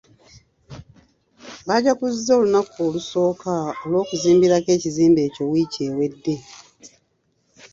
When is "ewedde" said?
5.89-6.35